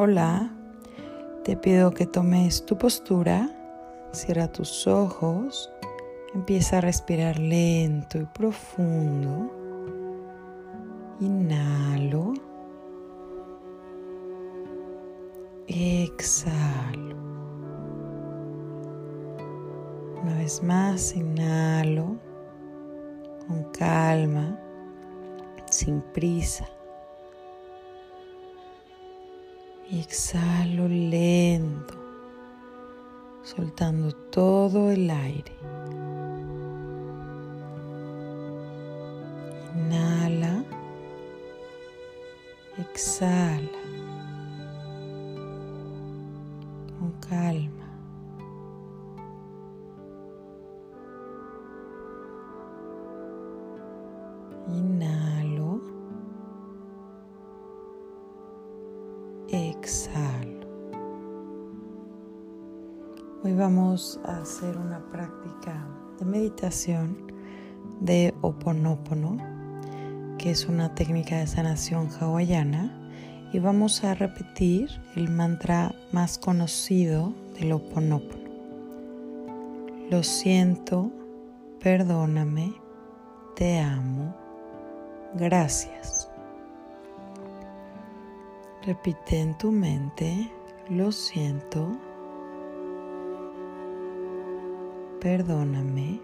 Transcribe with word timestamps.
hola, 0.00 0.48
te 1.42 1.56
pido 1.56 1.90
que 1.90 2.06
tomes 2.06 2.64
tu 2.64 2.78
postura, 2.78 3.50
cierra 4.12 4.46
tus 4.46 4.86
ojos, 4.86 5.72
empieza 6.36 6.78
a 6.78 6.80
respirar 6.80 7.36
lento 7.40 8.16
y 8.16 8.24
profundo. 8.26 9.50
Inhalo. 11.18 12.32
Exhalo. 15.66 17.16
Una 20.22 20.34
vez 20.36 20.62
más, 20.62 21.16
inhalo 21.16 22.14
con 23.48 23.64
calma, 23.72 24.60
sin 25.68 26.00
prisa. 26.12 26.68
Exhalo 29.90 30.86
lento, 30.86 31.94
soltando 33.42 34.12
todo 34.12 34.90
el 34.90 35.08
aire. 35.08 35.52
Inhala, 39.74 40.62
exhala, 42.76 43.80
con 46.98 47.12
calma. 47.26 47.77
Exhalo. 59.50 60.68
Hoy 63.42 63.54
vamos 63.54 64.20
a 64.26 64.42
hacer 64.42 64.76
una 64.76 65.00
práctica 65.10 65.86
de 66.18 66.26
meditación 66.26 67.32
de 68.00 68.34
Oponopono, 68.42 69.38
que 70.36 70.50
es 70.50 70.66
una 70.66 70.94
técnica 70.94 71.38
de 71.38 71.46
sanación 71.46 72.10
hawaiana, 72.20 72.94
y 73.50 73.58
vamos 73.58 74.04
a 74.04 74.14
repetir 74.14 74.90
el 75.16 75.30
mantra 75.30 75.94
más 76.12 76.36
conocido 76.36 77.32
del 77.58 77.72
Oponopono. 77.72 78.50
Lo 80.10 80.22
siento, 80.24 81.10
perdóname, 81.80 82.74
te 83.56 83.80
amo, 83.80 84.36
gracias. 85.36 86.17
Repite 88.88 89.38
en 89.38 89.52
tu 89.58 89.70
mente, 89.70 90.50
lo 90.88 91.12
siento, 91.12 91.88
perdóname, 95.20 96.18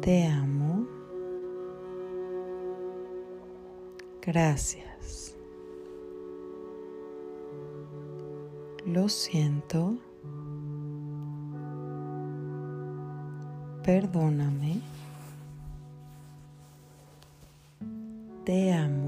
te 0.00 0.24
amo, 0.24 0.86
gracias. 4.22 5.34
Lo 8.86 9.08
siento, 9.08 9.96
perdóname, 13.82 14.80
te 18.44 18.72
amo, 18.72 19.07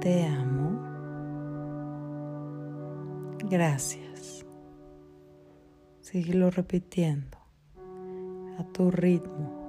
te 0.00 0.24
amo, 0.24 0.80
gracias. 3.50 4.46
Síguelo 6.00 6.50
repitiendo 6.50 7.36
a 8.58 8.64
tu 8.72 8.90
ritmo. 8.90 9.59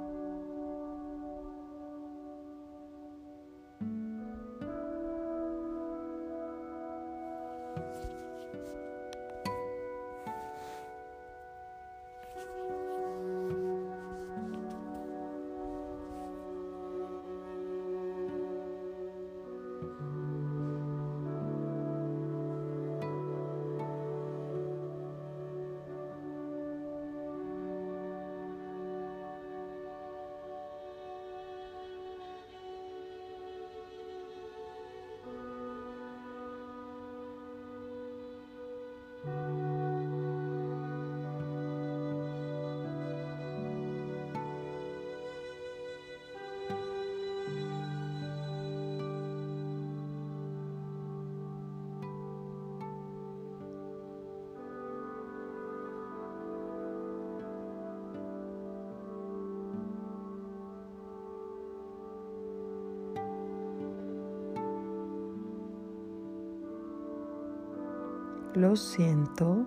Lo 68.55 68.75
siento. 68.75 69.65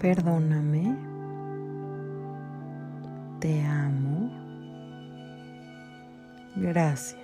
Perdóname. 0.00 0.96
Te 3.40 3.62
amo. 3.62 4.30
Gracias. 6.56 7.23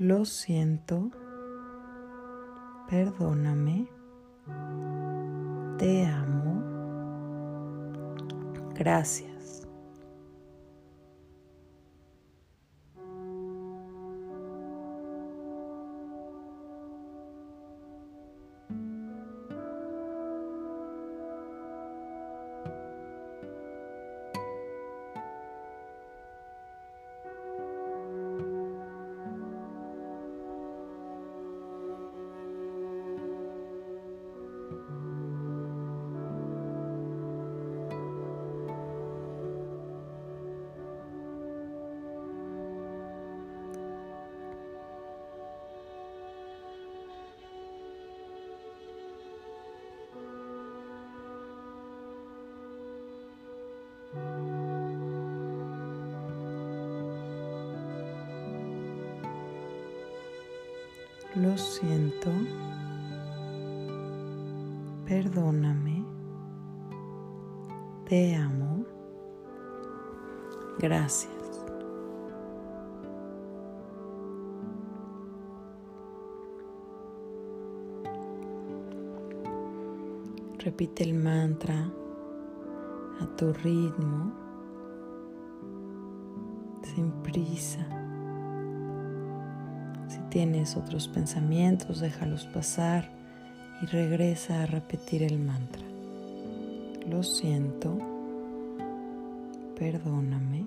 Lo 0.00 0.24
siento. 0.24 1.10
Perdóname. 2.88 3.86
Te 5.76 6.06
amo. 6.06 6.62
Gracias. 8.74 9.29
Lo 61.40 61.56
siento. 61.56 62.28
Perdóname. 65.06 66.04
Te 68.06 68.34
amo. 68.34 68.84
Gracias. 70.78 71.32
Repite 80.58 81.04
el 81.04 81.14
mantra 81.14 81.90
a 83.18 83.26
tu 83.36 83.50
ritmo, 83.54 84.30
sin 86.82 87.10
prisa. 87.22 87.99
Tienes 90.30 90.76
otros 90.76 91.08
pensamientos, 91.08 91.98
déjalos 91.98 92.46
pasar 92.46 93.10
y 93.82 93.86
regresa 93.86 94.62
a 94.62 94.66
repetir 94.66 95.24
el 95.24 95.40
mantra. 95.40 95.82
Lo 97.08 97.24
siento, 97.24 97.98
perdóname, 99.76 100.66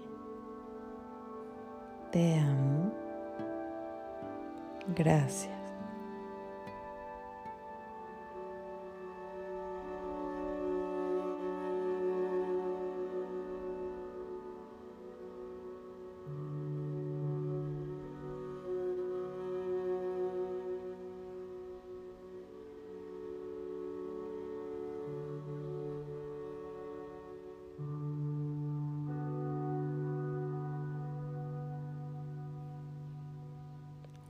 te 2.11 2.35
amo, 2.35 2.91
gracias. 4.95 5.62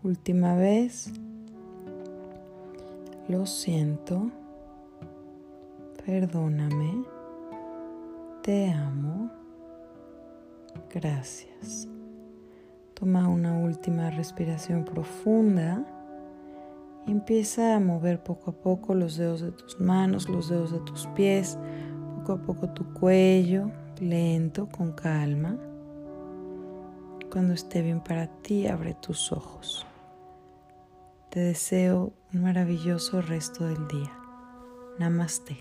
Última 0.04 0.54
vez. 0.56 1.14
Lo 3.30 3.46
siento. 3.46 4.30
Perdóname. 6.06 7.06
Te 8.42 8.70
amo. 8.70 9.32
Gracias. 10.94 11.88
Toma 12.94 13.30
una 13.30 13.58
última 13.58 14.10
respiración 14.10 14.84
profunda 14.84 15.86
y 17.08 17.12
empieza 17.12 17.78
a 17.78 17.80
mover 17.80 18.22
poco 18.22 18.52
a 18.52 18.54
poco 18.56 18.94
los 18.96 19.16
dedos 19.16 19.40
de 19.40 19.54
tus 19.54 19.80
manos, 19.80 20.28
los 20.28 20.50
dedos 20.50 20.74
de 20.74 20.80
tus 20.80 21.08
pies, 21.16 21.58
poco 22.18 22.34
a 22.34 22.42
poco 22.42 22.70
tu 22.72 22.94
cuello, 22.94 23.72
lento, 24.02 24.68
con 24.68 24.92
calma. 24.92 25.58
Cuando 27.32 27.54
esté 27.54 27.82
bien 27.82 28.02
para 28.02 28.28
ti, 28.42 28.68
abre 28.68 28.96
tus 28.96 29.32
ojos. 29.32 29.88
Te 31.34 31.40
deseo 31.40 32.14
un 32.32 32.44
maravilloso 32.44 33.20
resto 33.20 33.66
del 33.66 33.88
día. 33.88 34.16
Namaste. 35.00 35.58